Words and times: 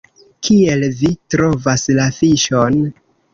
Kiel 0.47 0.85
vi 1.01 1.11
trovas 1.33 1.85
la 2.01 2.09
fiŝon? 2.17 2.81